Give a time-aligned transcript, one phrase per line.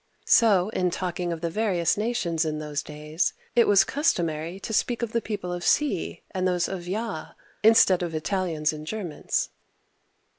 [0.25, 5.03] So, in talking of the various nations in those days, it was customary to speak
[5.03, 9.49] of the people of si, and of those of ja, instead of Italians and Germans.